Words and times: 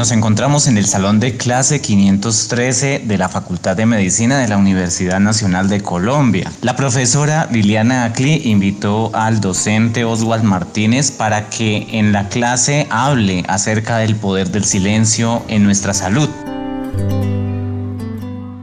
Nos 0.00 0.12
encontramos 0.12 0.66
en 0.66 0.78
el 0.78 0.86
salón 0.86 1.20
de 1.20 1.36
clase 1.36 1.82
513 1.82 3.02
de 3.04 3.18
la 3.18 3.28
Facultad 3.28 3.76
de 3.76 3.84
Medicina 3.84 4.38
de 4.38 4.48
la 4.48 4.56
Universidad 4.56 5.20
Nacional 5.20 5.68
de 5.68 5.82
Colombia. 5.82 6.50
La 6.62 6.74
profesora 6.74 7.50
Liliana 7.52 8.06
Acli 8.06 8.40
invitó 8.46 9.10
al 9.12 9.42
docente 9.42 10.06
Oswald 10.06 10.42
Martínez 10.42 11.10
para 11.10 11.50
que 11.50 11.86
en 11.98 12.12
la 12.12 12.30
clase 12.30 12.86
hable 12.88 13.44
acerca 13.46 13.98
del 13.98 14.16
poder 14.16 14.50
del 14.50 14.64
silencio 14.64 15.42
en 15.48 15.64
nuestra 15.64 15.92
salud. 15.92 16.30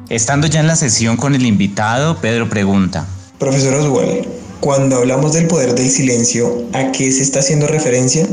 Estando 0.10 0.48
ya 0.48 0.62
en 0.62 0.66
la 0.66 0.76
sesión 0.76 1.18
con 1.18 1.36
el 1.36 1.46
invitado, 1.46 2.18
Pedro 2.18 2.50
pregunta. 2.50 3.06
Profesor 3.38 3.76
Oswald, 3.76 4.26
cuando 4.60 4.96
hablamos 4.96 5.34
del 5.34 5.46
poder 5.46 5.76
del 5.76 5.92
silencio, 5.92 6.64
¿a 6.74 6.92
qué 6.92 7.12
se 7.12 7.22
está 7.22 7.42
haciendo 7.42 7.68
referencia? 7.68 8.28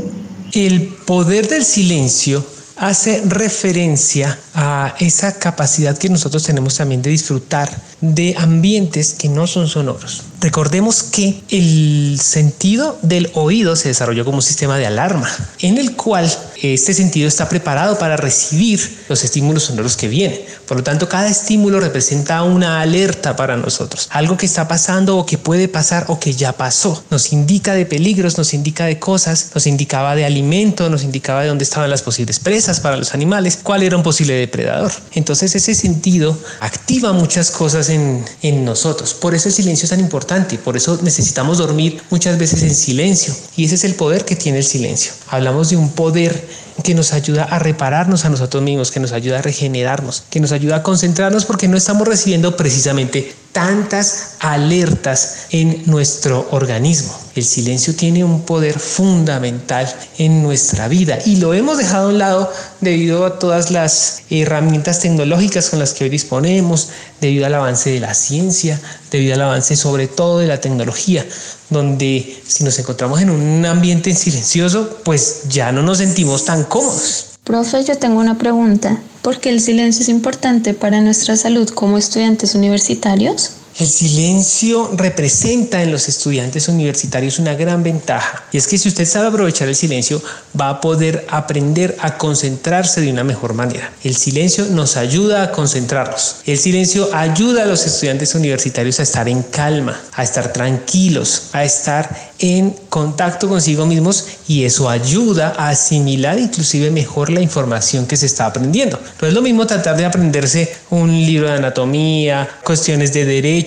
El 0.53 0.87
poder 1.05 1.47
del 1.47 1.63
silencio 1.63 2.43
hace 2.77 3.21
referencia 3.25 4.37
a 4.53 4.95
esa 4.99 5.37
capacidad 5.39 5.97
que 5.97 6.09
nosotros 6.09 6.43
tenemos 6.43 6.75
también 6.75 7.01
de 7.01 7.09
disfrutar 7.09 7.69
de 8.01 8.35
ambientes 8.37 9.13
que 9.13 9.29
no 9.29 9.47
son 9.47 9.67
sonoros. 9.67 10.23
Recordemos 10.41 11.03
que 11.03 11.41
el 11.49 12.19
sentido 12.21 12.97
del 13.01 13.31
oído 13.33 13.75
se 13.75 13.87
desarrolló 13.87 14.25
como 14.25 14.37
un 14.37 14.43
sistema 14.43 14.77
de 14.77 14.85
alarma, 14.85 15.29
en 15.59 15.77
el 15.77 15.95
cual 15.95 16.31
este 16.61 16.93
sentido 16.93 17.27
está 17.27 17.47
preparado 17.47 17.97
para 17.97 18.17
recibir 18.17 18.79
los 19.07 19.23
estímulos 19.23 19.63
sonoros 19.63 19.95
que 19.95 20.07
vienen. 20.07 20.39
Por 20.67 20.77
lo 20.77 20.83
tanto, 20.83 21.07
cada 21.07 21.27
estímulo 21.27 21.79
representa 21.79 22.43
una 22.43 22.81
alerta 22.81 23.35
para 23.35 23.55
nosotros, 23.55 24.07
algo 24.11 24.37
que 24.37 24.45
está 24.45 24.67
pasando 24.67 25.17
o 25.17 25.25
que 25.25 25.37
puede 25.37 25.67
pasar 25.67 26.05
o 26.09 26.19
que 26.19 26.33
ya 26.33 26.53
pasó. 26.53 27.03
Nos 27.09 27.31
indica 27.31 27.73
de 27.73 27.85
peligros, 27.85 28.37
nos 28.37 28.53
indica 28.53 28.85
de 28.85 28.99
cosas, 28.99 29.51
nos 29.53 29.67
indicaba 29.67 30.15
de 30.15 30.25
alimento, 30.25 30.89
nos 30.89 31.03
indicaba 31.03 31.41
de 31.43 31.47
dónde 31.47 31.63
estaban 31.63 31.89
las 31.89 32.01
posibles 32.01 32.39
presas 32.39 32.79
para 32.79 32.97
los 32.97 33.13
animales, 33.13 33.59
cuál 33.61 33.83
era 33.83 33.95
un 33.95 34.03
posible 34.03 34.33
depredador. 34.33 34.91
Entonces, 35.13 35.55
ese 35.55 35.75
sentido 35.75 36.37
activa 36.59 37.13
muchas 37.13 37.51
cosas 37.51 37.89
en, 37.89 38.25
en 38.41 38.65
nosotros. 38.65 39.13
Por 39.13 39.33
eso 39.33 39.49
el 39.49 39.55
silencio 39.55 39.85
es 39.85 39.91
tan 39.91 39.99
importante 39.99 40.24
por 40.63 40.75
eso 40.75 40.99
necesitamos 41.01 41.59
dormir 41.59 42.01
muchas 42.09 42.37
veces 42.37 42.63
en 42.63 42.73
silencio 42.73 43.33
y 43.55 43.65
ese 43.65 43.75
es 43.75 43.83
el 43.83 43.95
poder 43.95 44.25
que 44.25 44.35
tiene 44.35 44.57
el 44.59 44.63
silencio. 44.63 45.13
Hablamos 45.27 45.69
de 45.69 45.77
un 45.77 45.91
poder 45.91 46.47
que 46.83 46.93
nos 46.93 47.13
ayuda 47.13 47.43
a 47.43 47.59
repararnos 47.59 48.25
a 48.25 48.29
nosotros 48.29 48.61
mismos, 48.63 48.91
que 48.91 48.99
nos 48.99 49.11
ayuda 49.11 49.39
a 49.39 49.41
regenerarnos, 49.41 50.23
que 50.29 50.39
nos 50.39 50.51
ayuda 50.51 50.77
a 50.77 50.83
concentrarnos 50.83 51.45
porque 51.45 51.67
no 51.67 51.77
estamos 51.77 52.07
recibiendo 52.07 52.57
precisamente 52.57 53.33
tantas 53.55 54.33
alertas 54.41 55.47
en 55.49 55.83
nuestro 55.85 56.45
organismo. 56.51 57.17
El 57.35 57.45
silencio 57.45 57.95
tiene 57.95 58.21
un 58.25 58.41
poder 58.41 58.77
fundamental 58.77 59.87
en 60.17 60.43
nuestra 60.43 60.89
vida 60.89 61.19
y 61.25 61.37
lo 61.37 61.53
hemos 61.53 61.77
dejado 61.77 62.07
a 62.07 62.09
un 62.09 62.17
lado 62.17 62.51
debido 62.81 63.25
a 63.25 63.39
todas 63.39 63.71
las 63.71 64.23
herramientas 64.29 64.99
tecnológicas 64.99 65.69
con 65.69 65.79
las 65.79 65.93
que 65.93 66.03
hoy 66.03 66.09
disponemos, 66.09 66.89
debido 67.21 67.45
al 67.45 67.53
avance 67.53 67.91
de 67.91 68.01
la 68.01 68.13
ciencia, 68.13 68.77
debido 69.09 69.35
al 69.35 69.43
avance 69.43 69.77
sobre 69.77 70.07
todo 70.07 70.39
de 70.39 70.47
la 70.47 70.59
tecnología, 70.59 71.25
donde 71.69 72.43
si 72.45 72.65
nos 72.65 72.77
encontramos 72.77 73.21
en 73.21 73.29
un 73.29 73.65
ambiente 73.65 74.13
silencioso, 74.13 74.99
pues 75.05 75.43
ya 75.47 75.71
no 75.71 75.81
nos 75.81 75.99
sentimos 75.99 76.43
tan 76.43 76.65
cómodos. 76.65 77.34
Profe, 77.45 77.83
yo 77.83 77.95
tengo 77.95 78.19
una 78.19 78.39
pregunta. 78.39 78.99
¿Por 79.21 79.39
qué 79.39 79.51
el 79.51 79.61
silencio 79.61 80.01
es 80.01 80.09
importante 80.09 80.73
para 80.73 80.99
nuestra 81.01 81.35
salud 81.35 81.69
como 81.69 81.99
estudiantes 81.99 82.55
universitarios? 82.55 83.51
El 83.77 83.87
silencio 83.87 84.89
representa 84.95 85.83
en 85.83 85.91
los 85.91 86.07
estudiantes 86.07 86.69
universitarios 86.69 87.39
una 87.39 87.55
gran 87.55 87.83
ventaja 87.83 88.45
y 88.53 88.57
es 88.57 88.67
que 88.67 88.77
si 88.77 88.87
usted 88.87 89.05
sabe 89.05 89.27
aprovechar 89.27 89.67
el 89.67 89.75
silencio 89.75 90.21
va 90.59 90.69
a 90.69 90.79
poder 90.79 91.25
aprender 91.29 91.97
a 91.99 92.17
concentrarse 92.17 93.01
de 93.01 93.11
una 93.11 93.25
mejor 93.25 93.53
manera. 93.53 93.91
El 94.01 94.15
silencio 94.15 94.67
nos 94.67 94.95
ayuda 94.95 95.43
a 95.43 95.51
concentrarnos. 95.51 96.37
El 96.45 96.57
silencio 96.57 97.09
ayuda 97.13 97.63
a 97.63 97.65
los 97.65 97.85
estudiantes 97.85 98.33
universitarios 98.33 99.01
a 99.01 99.03
estar 99.03 99.27
en 99.27 99.43
calma, 99.43 99.99
a 100.13 100.23
estar 100.23 100.53
tranquilos, 100.53 101.49
a 101.51 101.65
estar 101.65 102.31
en 102.39 102.71
contacto 102.87 103.49
consigo 103.49 103.85
mismos 103.85 104.25
y 104.47 104.63
eso 104.63 104.89
ayuda 104.89 105.53
a 105.57 105.69
asimilar 105.69 106.39
inclusive 106.39 106.91
mejor 106.91 107.29
la 107.29 107.41
información 107.41 108.05
que 108.05 108.15
se 108.15 108.25
está 108.25 108.45
aprendiendo. 108.45 108.97
No 109.21 109.27
es 109.27 109.33
lo 109.33 109.41
mismo 109.41 109.67
tratar 109.67 109.97
de 109.97 110.05
aprenderse 110.05 110.73
un 110.91 111.11
libro 111.11 111.47
de 111.47 111.55
anatomía, 111.55 112.47
cuestiones 112.63 113.11
de 113.11 113.25
derecho 113.25 113.64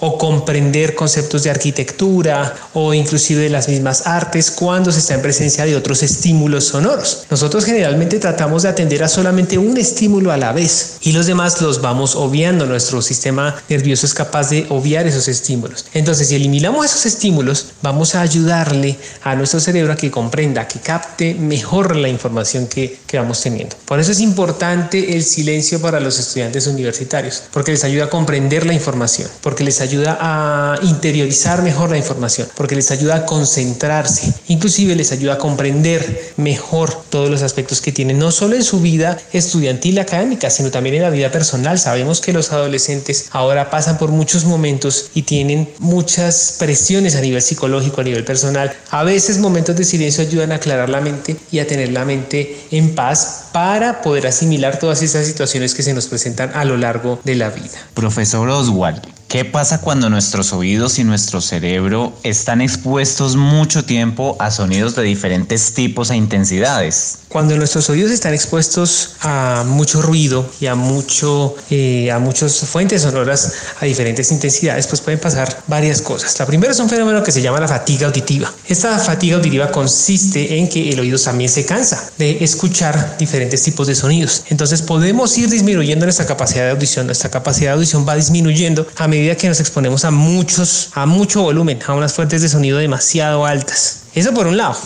o 0.00 0.18
comprender 0.18 0.94
conceptos 0.94 1.42
de 1.42 1.50
arquitectura 1.50 2.54
o 2.72 2.94
inclusive 2.94 3.42
de 3.42 3.50
las 3.50 3.68
mismas 3.68 4.06
artes 4.06 4.50
cuando 4.50 4.92
se 4.92 5.00
está 5.00 5.14
en 5.14 5.22
presencia 5.22 5.64
de 5.64 5.76
otros 5.76 6.02
estímulos 6.02 6.64
sonoros. 6.64 7.24
Nosotros 7.30 7.64
generalmente 7.64 8.18
tratamos 8.18 8.62
de 8.62 8.68
atender 8.68 9.02
a 9.02 9.08
solamente 9.08 9.58
un 9.58 9.76
estímulo 9.76 10.32
a 10.32 10.36
la 10.36 10.52
vez 10.52 10.98
y 11.00 11.12
los 11.12 11.26
demás 11.26 11.60
los 11.60 11.80
vamos 11.80 12.16
obviando. 12.16 12.66
Nuestro 12.66 13.02
sistema 13.02 13.56
nervioso 13.68 14.06
es 14.06 14.14
capaz 14.14 14.50
de 14.50 14.66
obviar 14.68 15.06
esos 15.06 15.28
estímulos. 15.28 15.86
Entonces, 15.94 16.28
si 16.28 16.36
eliminamos 16.36 16.86
esos 16.86 17.06
estímulos, 17.06 17.66
vamos 17.82 18.14
a 18.14 18.20
ayudarle 18.20 18.96
a 19.22 19.34
nuestro 19.34 19.60
cerebro 19.60 19.92
a 19.92 19.96
que 19.96 20.10
comprenda, 20.10 20.68
que 20.68 20.80
capte 20.80 21.34
mejor 21.34 21.96
la 21.96 22.08
información 22.08 22.66
que, 22.66 22.98
que 23.06 23.18
vamos 23.18 23.40
teniendo. 23.40 23.76
Por 23.84 24.00
eso 24.00 24.12
es 24.12 24.20
importante 24.20 25.16
el 25.16 25.22
silencio 25.22 25.80
para 25.80 26.00
los 26.00 26.18
estudiantes 26.18 26.66
universitarios, 26.66 27.42
porque 27.52 27.72
les 27.72 27.84
ayuda 27.84 28.04
a 28.04 28.10
comprender 28.10 28.66
la 28.66 28.74
información, 28.74 29.28
porque 29.42 29.64
les 29.64 29.80
ayuda 29.80 30.18
a 30.20 30.78
interiorizar 30.82 31.62
mejor 31.62 31.90
la 31.90 31.98
información, 31.98 32.48
porque 32.56 32.74
les 32.74 32.90
ayuda 32.90 33.16
a 33.16 33.26
concentrarse, 33.26 34.32
inclusive 34.48 34.94
les 34.96 35.12
ayuda 35.12 35.34
a 35.34 35.38
comprender 35.38 36.32
mejor 36.36 36.94
todos 37.10 37.30
los 37.30 37.42
aspectos 37.42 37.80
que 37.80 37.92
tienen, 37.92 38.18
no 38.18 38.30
solo 38.30 38.56
en 38.56 38.64
su 38.64 38.80
vida 38.80 39.18
estudiantil 39.32 39.98
académica, 39.98 40.50
sino 40.50 40.70
también 40.70 40.96
en 40.96 41.02
la 41.02 41.10
vida 41.10 41.30
personal. 41.30 41.78
Sabemos 41.78 42.20
que 42.20 42.32
los 42.32 42.52
adolescentes 42.52 43.26
ahora 43.30 43.70
pasan 43.70 43.98
por 43.98 44.10
muchos 44.10 44.44
momentos 44.44 45.10
y 45.14 45.22
tienen 45.22 45.68
muchas 45.78 46.56
presiones 46.58 47.16
a 47.16 47.20
nivel 47.20 47.42
psicológico, 47.42 48.00
a 48.00 48.04
nivel 48.04 48.24
personal. 48.24 48.72
A 48.90 49.04
veces 49.04 49.38
momentos 49.38 49.76
de 49.76 49.84
silencio 49.84 50.22
ayudan 50.22 50.52
a 50.52 50.56
aclarar 50.56 50.88
la 50.88 51.00
mente 51.00 51.36
y 51.50 51.58
a 51.58 51.66
tener 51.66 51.92
la 51.92 52.04
mente 52.04 52.60
en 52.70 52.94
paz 52.94 53.44
para 53.52 54.02
poder 54.02 54.26
asimilar 54.26 54.78
todas 54.78 55.02
esas 55.02 55.26
situaciones 55.26 55.74
que 55.74 55.82
se 55.82 55.94
nos 55.94 56.06
presentan 56.06 56.52
a 56.54 56.64
lo 56.64 56.76
largo 56.76 57.20
de 57.24 57.34
la 57.34 57.50
vida. 57.50 57.78
Profesor 57.94 58.48
Oswald, 58.48 59.19
¿Qué 59.30 59.44
pasa 59.44 59.80
cuando 59.80 60.10
nuestros 60.10 60.52
oídos 60.52 60.98
y 60.98 61.04
nuestro 61.04 61.40
cerebro 61.40 62.12
están 62.24 62.60
expuestos 62.60 63.36
mucho 63.36 63.84
tiempo 63.84 64.34
a 64.40 64.50
sonidos 64.50 64.96
de 64.96 65.04
diferentes 65.04 65.72
tipos 65.72 66.10
e 66.10 66.16
intensidades? 66.16 67.19
Cuando 67.30 67.56
nuestros 67.56 67.88
oídos 67.88 68.10
están 68.10 68.34
expuestos 68.34 69.10
a 69.20 69.62
mucho 69.64 70.02
ruido 70.02 70.50
y 70.58 70.66
a, 70.66 70.74
mucho, 70.74 71.54
eh, 71.70 72.10
a 72.10 72.18
muchas 72.18 72.58
fuentes 72.58 73.02
sonoras 73.02 73.52
a 73.80 73.84
diferentes 73.84 74.32
intensidades, 74.32 74.88
pues 74.88 75.00
pueden 75.00 75.20
pasar 75.20 75.62
varias 75.68 76.02
cosas. 76.02 76.36
La 76.40 76.44
primera 76.44 76.72
es 76.72 76.80
un 76.80 76.88
fenómeno 76.88 77.22
que 77.22 77.30
se 77.30 77.40
llama 77.40 77.60
la 77.60 77.68
fatiga 77.68 78.08
auditiva. 78.08 78.52
Esta 78.66 78.98
fatiga 78.98 79.36
auditiva 79.36 79.70
consiste 79.70 80.58
en 80.58 80.68
que 80.68 80.90
el 80.90 80.98
oído 80.98 81.20
también 81.20 81.48
se 81.48 81.64
cansa 81.64 82.10
de 82.18 82.42
escuchar 82.42 83.16
diferentes 83.16 83.62
tipos 83.62 83.86
de 83.86 83.94
sonidos. 83.94 84.42
Entonces 84.48 84.82
podemos 84.82 85.38
ir 85.38 85.48
disminuyendo 85.48 86.06
nuestra 86.06 86.26
capacidad 86.26 86.64
de 86.64 86.70
audición. 86.72 87.06
Nuestra 87.06 87.30
capacidad 87.30 87.70
de 87.70 87.74
audición 87.74 88.04
va 88.08 88.16
disminuyendo 88.16 88.88
a 88.96 89.06
medida 89.06 89.36
que 89.36 89.46
nos 89.46 89.60
exponemos 89.60 90.04
a 90.04 90.10
muchos, 90.10 90.90
a 90.94 91.06
mucho 91.06 91.42
volumen, 91.42 91.78
a 91.86 91.94
unas 91.94 92.12
fuentes 92.12 92.42
de 92.42 92.48
sonido 92.48 92.78
demasiado 92.78 93.46
altas. 93.46 93.98
Eso 94.16 94.34
por 94.34 94.48
un 94.48 94.56
lado. 94.56 94.76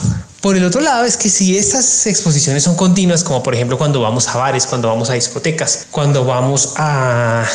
Por 0.44 0.58
el 0.58 0.64
otro 0.66 0.82
lado 0.82 1.06
es 1.06 1.16
que 1.16 1.30
si 1.30 1.56
estas 1.56 2.06
exposiciones 2.06 2.64
son 2.64 2.76
continuas, 2.76 3.24
como 3.24 3.42
por 3.42 3.54
ejemplo 3.54 3.78
cuando 3.78 4.02
vamos 4.02 4.28
a 4.28 4.36
bares, 4.36 4.66
cuando 4.66 4.88
vamos 4.88 5.08
a 5.08 5.14
discotecas, 5.14 5.86
cuando 5.90 6.26
vamos 6.26 6.74
a, 6.76 7.46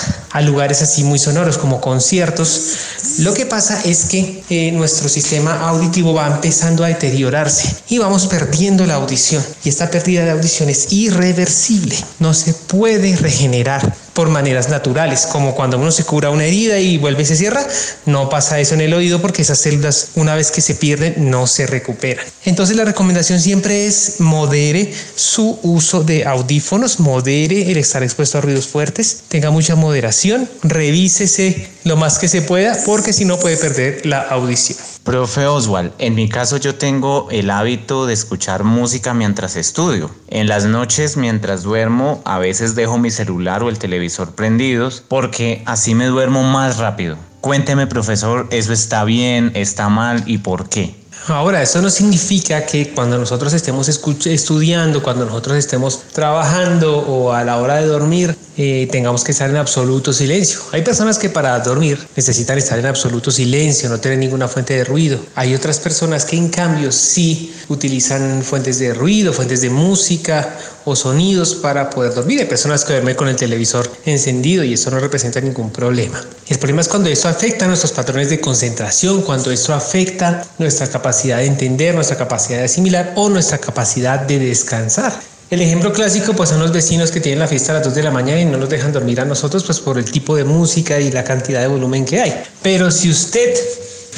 lugares 0.42 0.82
así 0.82 1.04
muy 1.04 1.20
sonoros 1.20 1.60
como 1.60 1.82
conciertos, 1.82 2.78
lo 3.20 3.36
que 3.36 3.46
pasa 3.46 3.80
es 3.86 4.06
que 4.06 4.44
eh, 4.50 4.72
nuestro 4.72 5.08
sistema 5.08 5.70
auditivo 5.70 6.16
va 6.16 6.26
empezando 6.26 6.84
a 6.84 6.88
deteriorarse 6.88 7.76
y 7.90 8.00
vamos 8.00 8.26
perdiendo 8.26 8.88
la 8.88 8.96
audición. 8.96 9.46
Y 9.64 9.70
esta 9.70 9.92
pérdida 9.92 10.26
de 10.26 10.32
audición 10.32 10.68
es 10.70 10.92
irreversible, 10.92 11.96
no 12.18 12.34
se 12.34 12.56
puede 12.56 13.16
regenerar 13.18 13.94
por 14.20 14.28
maneras 14.28 14.68
naturales, 14.68 15.28
como 15.32 15.56
cuando 15.56 15.78
uno 15.78 15.94
se 15.94 16.04
cura 16.04 16.30
una 16.30 16.44
herida 16.44 16.78
y 16.78 16.98
vuelve 16.98 17.24
y 17.24 17.26
se 17.26 17.38
cierra, 17.38 17.66
no 18.06 18.28
pasa 18.28 18.60
eso 18.60 18.74
en 18.74 18.82
el 18.82 18.94
oído 18.94 19.22
porque 19.22 19.44
esas 19.44 19.60
células 19.60 20.10
una 20.16 20.36
vez 20.36 20.52
que 20.52 20.60
se 20.60 20.76
pierden 20.76 21.32
no 21.32 21.48
se 21.48 21.66
recuperan. 21.66 22.26
Entonces 22.44 22.76
la 22.76 22.84
recomendación 22.84 23.40
siempre 23.40 23.86
es 23.86 24.20
modere 24.20 24.94
su 25.16 25.58
uso 25.64 26.04
de 26.04 26.26
audífonos, 26.26 27.00
modere 27.00 27.72
el 27.72 27.78
estar 27.78 28.04
expuesto 28.04 28.40
a 28.40 28.42
ruidos 28.42 28.68
fuertes, 28.68 29.24
tenga 29.30 29.52
mucha 29.52 29.76
moderación, 29.76 30.50
revísese 30.64 31.70
lo 31.86 31.96
más 31.96 32.20
que 32.20 32.28
se 32.28 32.42
pueda 32.42 32.78
porque 32.86 33.14
si 33.14 33.24
no 33.24 33.40
puede 33.40 33.56
perder 33.56 34.06
la 34.06 34.20
audición. 34.20 34.78
Profe 35.10 35.48
Oswald, 35.48 35.92
en 35.98 36.14
mi 36.14 36.30
caso 36.30 36.58
yo 36.58 36.76
tengo 36.76 37.30
el 37.32 37.50
hábito 37.50 38.06
de 38.06 38.14
escuchar 38.14 38.64
música 38.64 39.16
mientras 39.16 39.56
estudio. 39.56 40.12
En 40.28 40.48
las 40.48 40.66
noches 40.66 41.18
mientras 41.18 41.64
duermo 41.64 42.22
a 42.26 42.38
veces 42.38 42.76
dejo 42.76 43.00
mi 43.00 43.10
celular 43.10 43.64
o 43.64 43.70
el 43.70 43.80
televisor 43.80 44.36
prendidos 44.36 45.04
porque 45.08 45.64
así 45.66 45.96
me 45.96 46.06
duermo 46.06 46.44
más 46.44 46.78
rápido. 46.78 47.18
Cuénteme 47.42 47.88
profesor, 47.88 48.48
¿eso 48.52 48.72
está 48.72 49.04
bien, 49.04 49.52
está 49.56 49.90
mal 49.90 50.22
y 50.28 50.38
por 50.38 50.70
qué? 50.70 50.96
Ahora, 51.36 51.62
eso 51.62 51.82
no 51.82 51.90
significa 51.90 52.66
que 52.66 52.92
cuando 52.92 53.18
nosotros 53.18 53.54
estemos 53.54 53.88
estudiando, 53.88 55.04
cuando 55.04 55.26
nosotros 55.26 55.58
estemos 55.58 56.02
trabajando 56.12 56.98
o 57.00 57.32
a 57.32 57.44
la 57.44 57.58
hora 57.58 57.76
de 57.76 57.86
dormir, 57.86 58.36
eh, 58.58 58.88
tengamos 58.92 59.24
que 59.24 59.32
estar 59.32 59.50
en 59.50 59.58
absoluto 59.58 60.12
silencio. 60.12 60.60
Hay 60.72 60.82
personas 60.82 61.18
que 61.18 61.30
para 61.30 61.58
dormir 61.60 62.00
necesitan 62.16 62.58
estar 62.58 62.80
en 62.80 62.88
absoluto 62.88 63.32
silencio, 63.32 63.90
no 63.90 64.00
tener 64.00 64.18
ninguna 64.18 64.48
fuente 64.48 64.74
de 64.74 64.84
ruido. 64.84 65.20
Hay 65.36 65.56
otras 65.56 65.80
personas 65.80 66.26
que 66.26 66.36
en 66.36 66.50
cambio 66.50 66.92
sí 66.92 67.54
utilizan 67.70 68.42
fuentes 68.44 68.80
de 68.80 68.94
ruido, 68.94 69.32
fuentes 69.32 69.62
de 69.62 69.70
música 69.70 70.58
o 70.86 70.96
sonidos 70.96 71.56
para 71.56 71.90
poder 71.90 72.14
dormir. 72.14 72.40
Hay 72.40 72.46
personas 72.46 72.84
que 72.84 72.94
duermen 72.94 73.16
con 73.16 73.28
el 73.28 73.36
televisor 73.36 73.90
encendido 74.06 74.64
y 74.64 74.74
eso 74.74 74.92
no 74.92 75.00
representa 75.00 75.42
ningún 75.42 75.72
problema. 75.72 76.22
El 76.48 76.58
problema 76.58 76.82
es 76.82 76.88
cuando 76.88 77.10
esto 77.10 77.28
afecta 77.28 77.68
nuestros 77.68 77.92
patrones 77.92 78.30
de 78.30 78.40
concentración, 78.40 79.22
cuando 79.22 79.52
esto 79.52 79.74
afecta 79.74 80.46
nuestra 80.58 80.88
capacidad 80.88 81.38
de 81.38 81.46
entender, 81.46 81.96
nuestra 81.96 82.18
capacidad 82.18 82.60
de 82.60 82.66
asimilar 82.66 83.14
o 83.16 83.30
nuestra 83.30 83.58
capacidad 83.58 84.20
de 84.20 84.40
descansar. 84.40 85.20
El 85.50 85.62
ejemplo 85.62 85.92
clásico 85.92 86.34
pues 86.34 86.50
son 86.50 86.60
los 86.60 86.72
vecinos 86.72 87.10
que 87.10 87.20
tienen 87.20 87.40
la 87.40 87.48
fiesta 87.48 87.72
a 87.72 87.76
las 87.76 87.86
2 87.86 87.96
de 87.96 88.04
la 88.04 88.12
mañana 88.12 88.40
y 88.40 88.46
no 88.46 88.60
nos 88.60 88.70
dejan 88.70 88.94
dormir 88.94 89.20
a 89.20 89.26
nosotros 89.26 89.64
pues 89.64 89.80
por 89.80 89.98
el 89.98 90.06
tipo 90.06 90.36
de 90.36 90.44
música 90.44 91.00
y 91.00 91.12
la 91.12 91.24
cantidad 91.24 91.62
de 91.62 91.68
volumen 91.68 92.06
que 92.06 92.22
hay. 92.22 92.44
Pero 92.62 92.92
si 92.92 93.10
usted 93.10 93.56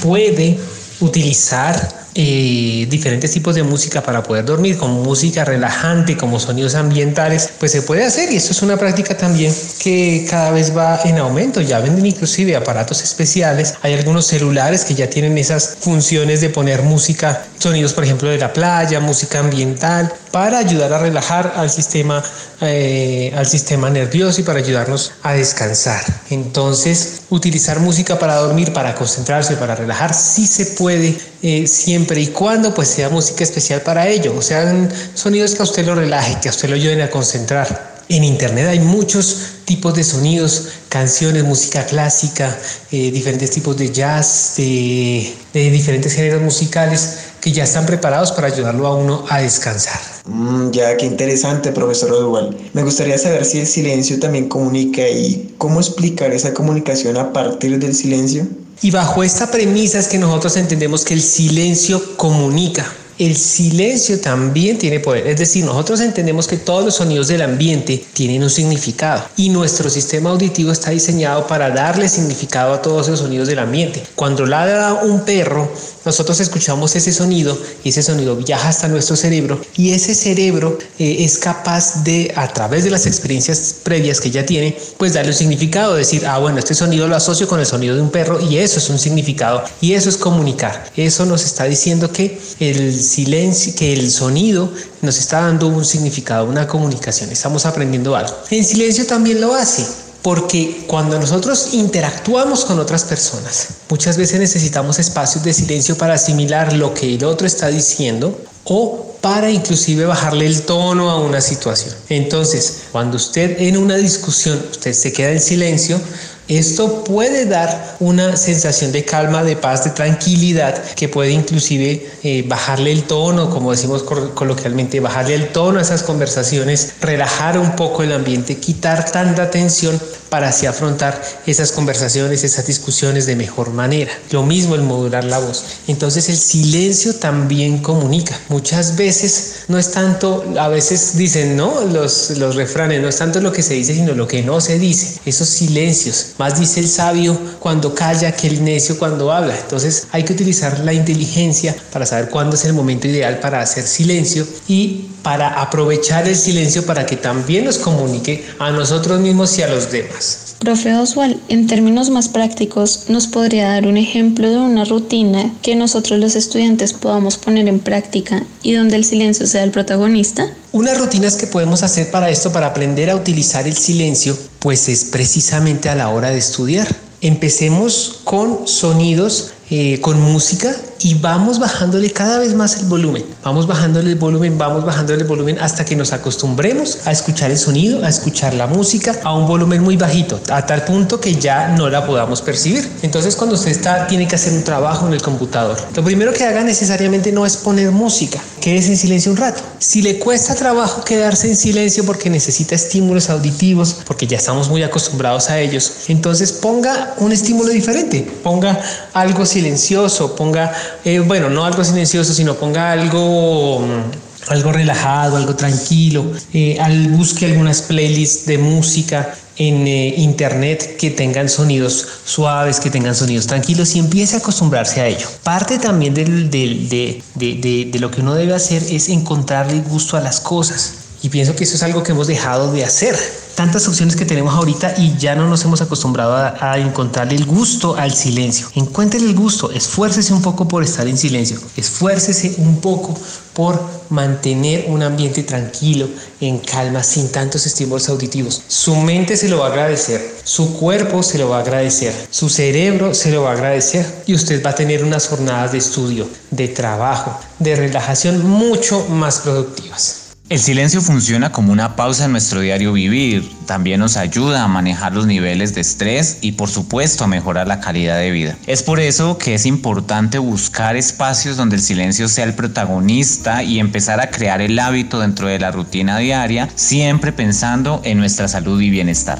puede 0.02 0.60
utilizar 1.00 2.01
eh, 2.14 2.88
diferentes 2.90 3.32
tipos 3.32 3.56
de 3.56 3.64
música 3.64 4.04
para 4.04 4.22
poder 4.24 4.46
dormir, 4.46 4.78
como 4.78 5.04
música 5.04 5.46
relajante, 5.46 6.18
como 6.18 6.40
sonidos 6.40 6.76
ambientales, 6.76 7.50
pues 7.60 7.72
se 7.72 7.82
puede 7.82 8.04
hacer 8.04 8.32
y 8.32 8.36
esto 8.36 8.52
es 8.52 8.62
una 8.62 8.78
práctica 8.78 9.16
también 9.16 9.54
que 9.80 10.26
cada 10.30 10.52
vez 10.52 10.76
va 10.76 11.00
en 11.06 11.18
aumento. 11.20 11.62
Ya 11.62 11.80
venden 11.80 12.06
inclusive 12.06 12.56
aparatos 12.56 13.02
especiales. 13.02 13.76
Hay 13.82 13.94
algunos 13.94 14.26
celulares 14.26 14.84
que 14.84 14.96
ya 14.96 15.10
tienen 15.10 15.38
esas 15.38 15.78
funciones 15.80 16.42
de 16.42 16.50
poner 16.50 16.82
música, 16.82 17.46
sonidos 17.60 17.94
por 17.94 18.04
ejemplo 18.04 18.30
de 18.30 18.38
la 18.38 18.54
playa, 18.54 19.00
música 19.00 19.40
ambiental, 19.40 20.12
para 20.32 20.58
ayudar 20.58 20.94
a 20.94 21.00
relajar 21.00 21.54
al 21.56 21.70
sistema, 21.70 22.24
eh, 22.62 23.34
al 23.36 23.46
sistema 23.46 23.90
nervioso 23.90 24.42
y 24.42 24.44
para 24.44 24.60
ayudarnos 24.60 25.12
a 25.24 25.34
descansar. 25.34 26.02
Entonces, 26.30 27.22
utilizar 27.30 27.80
música 27.80 28.18
para 28.18 28.36
dormir, 28.36 28.74
para 28.74 28.96
concentrarse, 28.96 29.56
para 29.56 29.76
relajar, 29.76 30.14
sí 30.14 30.48
se 30.48 30.68
puede 30.68 31.18
eh, 31.42 31.68
siempre 31.68 32.22
y 32.22 32.28
cuando 32.28 32.74
pues 32.74 32.88
sea 32.88 33.10
música 33.10 33.44
especial 33.44 33.82
para 33.82 34.08
ello, 34.08 34.34
o 34.38 34.42
sean 34.42 34.90
sonidos 35.14 35.54
que 35.56 35.62
a 35.62 35.64
usted 35.64 35.86
lo 35.86 35.96
relaje, 35.96 36.38
que 36.42 36.50
a 36.50 36.52
usted 36.52 36.70
lo 36.70 36.76
ayuden 36.76 37.02
a 37.02 37.10
concentrar. 37.10 37.92
En 38.10 38.26
internet 38.26 38.68
hay 38.68 38.80
muchos 38.80 39.38
tipos 39.64 39.94
de 39.96 40.04
sonidos, 40.04 40.68
canciones, 40.90 41.46
música 41.46 41.86
clásica, 41.86 42.58
eh, 42.92 43.10
diferentes 43.10 43.52
tipos 43.52 43.78
de 43.78 43.90
jazz, 43.90 44.56
de, 44.58 45.34
diferentes 45.54 46.14
géneros 46.14 46.42
musicales 46.42 47.31
que 47.42 47.52
ya 47.52 47.64
están 47.64 47.86
preparados 47.86 48.32
para 48.32 48.48
ayudarlo 48.48 48.88
a 48.88 48.96
uno 48.96 49.26
a 49.30 49.40
descansar. 49.40 50.00
Mm, 50.26 50.70
ya, 50.70 50.96
qué 50.96 51.08
interesante, 51.08 51.72
profesor 51.72 52.14
Odwell. 52.14 52.56
Me 52.74 52.84
gustaría 52.84 53.18
saber 53.18 53.44
si 53.46 53.60
el 53.60 53.68
silencio 53.68 54.20
también 54.20 54.48
comunica 54.48 55.08
y 55.10 55.56
cómo 55.58 55.80
explicar 55.80 56.32
esa 56.32 56.54
comunicación 56.54 57.18
a 57.18 57.34
partir 57.34 57.80
del 57.80 57.96
silencio. 57.96 58.48
Y 58.84 58.92
bajo 58.92 59.24
esta 59.24 59.50
premisa 59.50 60.00
es 60.00 60.08
que 60.08 60.18
nosotros 60.18 60.56
entendemos 60.58 61.04
que 61.04 61.16
el 61.16 61.22
silencio 61.22 62.16
comunica. 62.16 62.86
El 63.22 63.38
silencio 63.38 64.20
también 64.20 64.80
tiene 64.80 65.00
poder, 65.00 65.28
es 65.28 65.38
decir, 65.38 65.64
nosotros 65.64 66.00
entendemos 66.00 66.48
que 66.48 66.58
todos 66.58 66.84
los 66.84 66.96
sonidos 66.96 67.28
del 67.28 67.44
ambiente 67.44 68.04
tienen 68.14 68.42
un 68.42 68.50
significado 68.50 69.24
y 69.38 69.50
nuestro 69.50 69.92
sistema 69.92 70.32
auditivo 70.32 70.72
está 70.72 70.90
diseñado 70.90 71.46
para 71.46 71.70
darle 71.70 72.10
significado 72.10 72.74
a 72.74 72.82
todos 72.82 73.06
esos 73.06 73.20
sonidos 73.20 73.48
del 73.48 73.60
ambiente. 73.60 74.02
Cuando 74.16 74.48
ladra 74.48 74.96
un 75.04 75.24
perro, 75.24 75.72
nosotros 76.04 76.40
escuchamos 76.40 76.96
ese 76.96 77.14
sonido 77.14 77.56
y 77.84 77.90
ese 77.90 78.02
sonido 78.02 78.36
viaja 78.38 78.70
hasta 78.70 78.88
nuestro 78.88 79.16
cerebro 79.16 79.62
y 79.78 79.92
ese 79.92 80.16
cerebro 80.16 80.80
eh, 80.98 81.18
es 81.20 81.38
capaz 81.38 82.04
de, 82.04 82.34
a 82.36 82.52
través 82.52 82.86
de 82.86 82.90
las 82.90 83.06
experiencias 83.06 83.76
previas 83.84 84.20
que 84.20 84.32
ya 84.32 84.48
tiene, 84.48 84.76
pues 84.98 85.14
darle 85.14 85.30
un 85.30 85.38
significado, 85.38 85.94
decir, 85.94 86.26
ah, 86.26 86.40
bueno, 86.40 86.58
este 86.58 86.74
sonido 86.74 87.08
lo 87.08 87.16
asocio 87.16 87.48
con 87.48 87.60
el 87.60 87.68
sonido 87.68 87.96
de 87.96 88.02
un 88.02 88.10
perro 88.10 88.42
y 88.42 88.58
eso 88.58 88.80
es 88.80 88.90
un 88.90 88.98
significado 88.98 89.64
y 89.80 89.94
eso 89.94 90.10
es 90.10 90.18
comunicar. 90.18 90.90
Eso 90.98 91.28
nos 91.28 91.46
está 91.46 91.66
diciendo 91.66 92.12
que 92.12 92.40
el 92.60 93.11
silencio, 93.12 93.76
que 93.76 93.94
el 93.94 94.10
sonido 94.10 94.72
nos 95.02 95.18
está 95.18 95.42
dando 95.42 95.68
un 95.68 95.86
significado, 95.86 96.46
una 96.46 96.68
comunicación, 96.68 97.30
estamos 97.32 97.66
aprendiendo 97.66 98.16
algo. 98.16 98.34
En 98.50 98.64
silencio 98.64 99.06
también 99.06 99.42
lo 99.42 99.54
hace 99.54 99.86
porque 100.22 100.84
cuando 100.88 101.20
nosotros 101.20 101.74
interactuamos 101.74 102.66
con 102.66 102.80
otras 102.80 103.04
personas, 103.04 103.68
muchas 103.90 104.18
veces 104.18 104.40
necesitamos 104.40 105.00
espacios 105.00 105.44
de 105.44 105.54
silencio 105.54 105.98
para 105.98 106.14
asimilar 106.14 106.74
lo 106.74 106.94
que 106.94 107.16
el 107.16 107.24
otro 107.24 107.48
está 107.48 107.68
diciendo 107.68 108.40
o 108.66 109.16
para 109.22 109.50
inclusive 109.50 110.06
bajarle 110.06 110.46
el 110.46 110.62
tono 110.64 111.10
a 111.10 111.20
una 111.20 111.42
situación. 111.42 111.96
Entonces, 112.10 112.84
cuando 112.92 113.18
usted 113.18 113.60
en 113.62 113.78
una 113.78 113.96
discusión, 113.96 114.64
usted 114.72 114.94
se 114.94 115.12
queda 115.12 115.32
en 115.32 115.42
silencio, 115.42 116.00
esto 116.48 117.04
puede 117.04 117.46
dar 117.46 117.96
una 118.00 118.36
sensación 118.36 118.92
de 118.92 119.06
calma, 119.06 119.44
de 119.44 119.56
paz, 119.56 119.86
de 119.86 119.92
tranquilidad, 119.92 120.84
que 120.96 121.08
puede 121.08 121.32
inclusive 121.32 122.10
eh, 122.24 122.44
bajarle 122.48 122.92
el 122.92 123.04
tono, 123.04 123.50
como 123.50 123.72
decimos 123.72 124.04
coloquialmente, 124.04 125.00
bajarle 125.00 125.36
el 125.36 125.50
tono 125.50 125.80
a 125.80 125.82
esas 125.82 126.04
conversaciones, 126.04 126.96
relajar 127.00 127.58
un 127.58 127.76
poco 127.76 128.04
el 128.04 128.12
ambiente, 128.12 128.58
quitar 128.58 129.10
tanta 129.12 129.50
tensión 129.50 130.00
para 130.32 130.48
así 130.48 130.66
afrontar 130.66 131.22
esas 131.46 131.74
conversaciones, 131.74 132.46
esas 132.46 132.66
discusiones 132.66 133.26
de 133.26 133.36
mejor 133.36 133.72
manera. 133.74 134.14
Lo 134.30 134.44
mismo 134.44 134.76
el 134.76 134.82
modular 134.82 135.26
la 135.26 135.40
voz. 135.40 135.62
Entonces 135.90 136.30
el 136.30 136.38
silencio 136.38 137.16
también 137.16 137.80
comunica. 137.80 138.40
Muchas 138.48 138.96
veces 138.96 139.66
no 139.68 139.78
es 139.78 139.92
tanto, 139.92 140.46
a 140.58 140.70
veces 140.70 141.18
dicen, 141.18 141.58
¿no? 141.58 141.82
Los, 141.82 142.30
los 142.38 142.56
refranes, 142.56 143.02
no 143.02 143.10
es 143.10 143.18
tanto 143.18 143.42
lo 143.42 143.52
que 143.52 143.62
se 143.62 143.74
dice, 143.74 143.94
sino 143.94 144.14
lo 144.14 144.26
que 144.26 144.42
no 144.42 144.62
se 144.62 144.80
dice. 144.80 145.20
Esos 145.26 145.50
silencios. 145.50 146.28
Más 146.38 146.58
dice 146.58 146.80
el 146.80 146.88
sabio 146.88 147.38
cuando 147.60 147.94
calla 147.94 148.32
que 148.32 148.48
el 148.48 148.64
necio 148.64 148.98
cuando 148.98 149.34
habla. 149.34 149.60
Entonces 149.60 150.08
hay 150.14 150.24
que 150.24 150.32
utilizar 150.32 150.80
la 150.80 150.94
inteligencia 150.94 151.76
para 151.92 152.06
saber 152.06 152.30
cuándo 152.30 152.56
es 152.56 152.64
el 152.64 152.72
momento 152.72 153.06
ideal 153.06 153.42
para 153.42 153.60
hacer 153.60 153.86
silencio 153.86 154.48
y 154.70 155.10
para 155.24 155.62
aprovechar 155.62 156.28
el 156.28 156.36
silencio 156.36 156.86
para 156.86 157.06
que 157.06 157.18
también 157.18 157.66
nos 157.66 157.78
comunique 157.78 158.46
a 158.60 158.72
nosotros 158.72 159.20
mismos 159.20 159.58
y 159.58 159.64
a 159.64 159.68
los 159.68 159.92
demás. 159.92 160.21
Profe 160.62 160.94
Oswald, 160.94 161.40
en 161.50 161.66
términos 161.66 162.12
más 162.12 162.30
prácticos, 162.30 163.06
¿nos 163.08 163.26
podría 163.26 163.70
dar 163.70 163.88
un 163.88 163.98
ejemplo 163.98 164.48
de 164.48 164.58
una 164.58 164.86
rutina 164.86 165.52
que 165.64 165.76
nosotros 165.76 166.20
los 166.20 166.36
estudiantes 166.36 166.94
podamos 166.94 167.40
poner 167.40 167.68
en 167.68 167.80
práctica 167.80 168.44
y 168.62 168.74
donde 168.74 168.96
el 168.96 169.04
silencio 169.04 169.48
sea 169.48 169.64
el 169.64 169.72
protagonista? 169.72 170.54
Unas 170.72 171.00
rutinas 171.00 171.36
que 171.36 171.48
podemos 171.48 171.82
hacer 171.82 172.12
para 172.12 172.30
esto, 172.30 172.52
para 172.52 172.68
aprender 172.68 173.10
a 173.10 173.16
utilizar 173.16 173.66
el 173.66 173.76
silencio, 173.76 174.38
pues 174.60 174.88
es 174.88 175.06
precisamente 175.06 175.90
a 175.90 175.96
la 175.96 176.10
hora 176.10 176.30
de 176.30 176.38
estudiar. 176.38 176.88
Empecemos 177.22 178.20
con 178.24 178.68
sonidos, 178.68 179.54
eh, 179.72 180.00
con 180.00 180.22
música 180.22 180.76
y 181.04 181.16
vamos 181.16 181.60
bajándole 181.60 182.12
cada 182.12 182.40
vez 182.40 182.54
más 182.54 182.78
el 182.78 182.86
volumen. 182.86 183.26
Vamos 183.44 183.68
bajándole 183.68 184.12
el 184.12 184.18
volumen, 184.18 184.58
vamos 184.58 184.86
bajándole 184.86 185.22
el 185.22 185.28
volumen 185.28 185.58
hasta 185.60 185.86
que 185.86 185.96
nos 185.96 186.14
acostumbremos 186.14 187.00
a 187.06 187.12
escuchar 187.12 187.52
el 187.52 187.58
sonido, 187.58 188.04
a 188.04 188.10
escuchar 188.10 188.54
la 188.54 188.68
música 188.68 189.16
a 189.24 189.34
un 189.36 189.48
volumen 189.48 189.82
muy 189.82 189.98
bajito, 189.98 190.40
a 190.50 190.66
tal 190.66 190.84
punto 190.84 191.20
que 191.20 191.36
ya 191.36 191.70
no 191.70 191.90
la 191.90 192.06
podamos 192.06 192.42
percibir. 192.42 192.90
Entonces 193.02 193.36
cuando 193.36 193.56
usted 193.56 193.72
está, 193.72 194.08
tiene 194.08 194.28
que 194.28 194.36
hacer 194.36 194.54
un 194.54 194.64
trabajo 194.64 195.08
en 195.08 195.14
el 195.14 195.22
computador, 195.22 195.78
lo 195.96 196.04
primero 196.04 196.34
que 196.34 196.44
haga 196.44 196.64
necesariamente 196.64 197.32
no 197.32 197.46
es 197.46 197.58
poner 197.58 197.92
música, 197.92 198.40
quédese 198.60 198.90
en 198.90 198.98
silencio 198.98 199.32
un 199.32 199.38
rato. 199.38 199.62
Si 199.80 200.02
le 200.02 200.20
cuesta 200.20 200.56
trabajo 200.56 201.04
quedarse 201.04 201.48
en 201.48 201.56
silencio 201.56 202.06
porque 202.06 202.30
necesita 202.30 202.76
estímulos 202.76 203.30
auditivos, 203.30 203.98
porque 204.06 204.28
ya 204.28 204.38
estamos 204.38 204.70
muy 204.70 204.84
acostumbrados 204.84 205.50
a 205.50 205.60
ellos, 205.60 205.92
entonces 206.08 206.52
ponga 206.52 207.16
un 207.18 207.32
estímulo 207.32 207.70
diferente, 207.70 208.22
ponga 208.44 208.80
algo 209.14 209.46
silencioso, 209.46 210.36
ponga, 210.36 210.72
eh, 211.04 211.20
bueno, 211.20 211.50
no 211.50 211.66
algo 211.66 211.84
silencioso, 211.84 212.34
sino 212.34 212.56
ponga 212.56 212.92
algo 212.92 213.80
mm, 213.80 214.32
algo 214.48 214.72
relajado, 214.72 215.38
algo 215.38 215.56
tranquilo, 215.56 216.26
eh, 216.54 216.78
al 216.80 217.10
busque 217.10 217.46
algunas 217.46 217.84
playlists 217.84 218.46
de 218.46 218.58
música 218.58 219.34
en 219.58 219.86
eh, 219.86 220.16
internet 220.18 220.98
que 220.98 221.12
tengan 221.12 221.48
sonidos 221.50 222.08
suaves, 222.26 222.80
que 222.80 222.90
tengan 222.90 223.14
sonidos 223.16 223.48
tranquilos 223.48 223.96
y 223.96 224.00
empiece 224.00 224.36
a 224.36 224.40
acostumbrarse 224.40 225.02
a 225.02 225.08
ello. 225.08 225.28
Parte 225.44 225.78
también 225.78 226.14
de, 226.14 227.22
de, 227.36 228.00
lo 228.00 228.10
que 228.10 228.22
uno 228.22 228.34
debe 228.34 228.54
hacer 228.54 228.84
es 228.84 229.10
encontrarle 229.10 229.82
gusto 229.82 230.18
a 230.18 230.22
las 230.22 230.40
cosas. 230.40 230.94
Y 231.22 231.30
pienso 231.30 231.56
que 231.56 231.66
eso 231.66 231.76
es 231.76 231.84
algo 231.84 232.02
que 232.02 232.14
hemos 232.14 232.26
dejado 232.26 232.72
de 232.72 232.84
hacer 232.84 233.16
tantas 233.56 233.88
opciones 233.88 234.16
que 234.16 234.26
tenemos 234.26 234.54
ahorita 234.54 234.96
y 234.98 235.18
ya 235.18 235.36
no 235.36 235.48
nos 235.48 235.64
hemos 235.66 235.82
acostumbrado 235.82 236.36
a, 236.36 236.78
encontrarle 236.78 237.36
el 237.36 237.46
gusto 237.46 237.96
al 237.96 238.14
silencio. 238.14 238.68
Encuentre 238.76 239.20
el 239.20 239.36
gusto, 239.36 239.72
esfuércese 239.72 240.34
un 240.34 240.42
poco 240.42 240.68
por 240.68 240.84
estar 240.84 241.08
en 241.08 241.18
silencio, 241.18 241.60
esfuércese 241.78 242.56
un 242.58 242.78
poco 242.78 243.18
por 243.54 243.82
mantener 244.10 244.86
un 244.88 245.04
ambiente 245.04 245.44
tranquilo, 245.44 246.08
en 246.40 246.60
calma, 246.60 247.04
sin 247.04 247.32
tantos 247.32 247.66
estímulos 247.66 248.10
auditivos. 248.10 248.64
Su 248.68 248.96
mente 248.96 249.38
se 249.38 249.48
lo 249.48 249.60
va 249.60 249.68
a 249.68 249.70
agradecer, 249.70 250.36
su 250.44 250.74
cuerpo 250.74 251.22
se 251.24 251.38
lo 251.38 251.50
va 251.50 251.58
a 251.58 251.62
agradecer, 251.62 252.14
su 252.30 252.50
cerebro 252.50 253.14
se 253.14 253.32
lo 253.32 253.44
va 253.44 253.52
a 253.52 253.54
agradecer 253.54 254.24
y 254.26 254.34
usted 254.34 254.64
va 254.66 254.72
a 254.72 254.76
tener 254.76 255.04
unas 255.04 255.28
jornadas 255.28 255.72
de 255.74 255.78
estudio, 255.78 256.28
de 256.50 256.68
trabajo, 256.68 257.40
de 257.60 257.76
relajación 257.76 258.48
mucho 258.48 259.06
más 259.10 259.40
productivas. 259.40 260.21
El 260.52 260.60
silencio 260.60 261.00
funciona 261.00 261.54
como 261.54 261.72
una 261.72 261.96
pausa 261.96 262.26
en 262.26 262.34
nuestro 262.34 262.60
diario 262.60 262.92
vivir, 262.92 263.50
también 263.68 264.02
nos 264.02 264.18
ayuda 264.18 264.66
a 264.66 264.68
manejar 264.68 265.14
los 265.14 265.26
niveles 265.26 265.74
de 265.74 265.80
estrés 265.80 266.40
y 266.42 266.52
por 266.52 266.68
supuesto 266.68 267.24
a 267.24 267.28
mejorar 267.28 267.68
la 267.70 267.80
calidad 267.80 268.18
de 268.18 268.32
vida. 268.32 268.58
Es 268.68 268.84
por 268.84 269.00
eso 269.00 269.38
que 269.38 269.54
es 269.54 269.66
importante 269.66 270.40
buscar 270.40 270.98
espacios 270.98 271.56
donde 271.56 271.78
el 271.78 271.82
silencio 271.82 272.28
sea 272.28 272.44
el 272.44 272.54
protagonista 272.54 273.64
y 273.64 273.80
empezar 273.80 274.20
a 274.20 274.30
crear 274.30 274.60
el 274.60 274.78
hábito 274.78 275.22
dentro 275.22 275.48
de 275.48 275.58
la 275.58 275.72
rutina 275.72 276.18
diaria, 276.18 276.68
siempre 276.76 277.32
pensando 277.32 278.02
en 278.04 278.18
nuestra 278.18 278.50
salud 278.50 278.82
y 278.82 278.90
bienestar. 278.90 279.40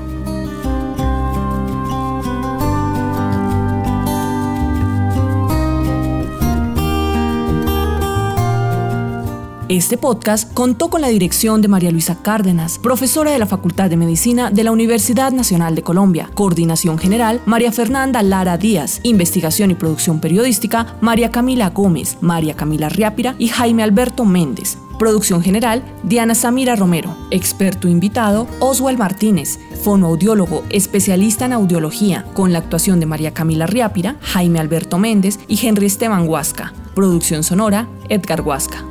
Este 9.71 9.95
podcast 9.95 10.53
contó 10.53 10.89
con 10.89 10.99
la 10.99 11.07
dirección 11.07 11.61
de 11.61 11.69
María 11.69 11.91
Luisa 11.91 12.21
Cárdenas, 12.21 12.77
profesora 12.77 13.31
de 13.31 13.39
la 13.39 13.45
Facultad 13.45 13.89
de 13.89 13.95
Medicina 13.95 14.51
de 14.51 14.65
la 14.65 14.73
Universidad 14.73 15.31
Nacional 15.31 15.75
de 15.75 15.81
Colombia. 15.81 16.29
Coordinación 16.33 16.97
General, 16.97 17.41
María 17.45 17.71
Fernanda 17.71 18.21
Lara 18.21 18.57
Díaz. 18.57 18.99
Investigación 19.03 19.71
y 19.71 19.75
producción 19.75 20.19
periodística, 20.19 20.97
María 20.99 21.31
Camila 21.31 21.69
Gómez, 21.69 22.17
María 22.19 22.53
Camila 22.53 22.89
Riápira 22.89 23.35
y 23.37 23.47
Jaime 23.47 23.81
Alberto 23.81 24.25
Méndez. 24.25 24.77
Producción 24.99 25.41
general, 25.41 25.85
Diana 26.03 26.35
Samira 26.35 26.75
Romero. 26.75 27.15
Experto 27.31 27.87
invitado, 27.87 28.47
Oswald 28.59 28.99
Martínez, 28.99 29.57
fonoaudiólogo, 29.85 30.65
especialista 30.69 31.45
en 31.45 31.53
audiología, 31.53 32.25
con 32.33 32.51
la 32.51 32.59
actuación 32.59 32.99
de 32.99 33.05
María 33.05 33.33
Camila 33.33 33.67
Riápira, 33.67 34.17
Jaime 34.19 34.59
Alberto 34.59 34.97
Méndez 34.97 35.39
y 35.47 35.65
Henry 35.65 35.85
Esteban 35.85 36.27
Huasca. 36.27 36.73
Producción 36.93 37.43
sonora, 37.43 37.87
Edgar 38.09 38.41
Huasca. 38.41 38.90